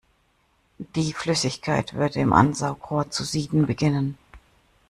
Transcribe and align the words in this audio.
Die 0.79 1.13
Flüssigkeit 1.13 1.93
würde 1.93 2.21
im 2.21 2.33
Ansaugrohr 2.33 3.11
zu 3.11 3.23
sieden 3.23 3.67
beginnen. 3.67 4.17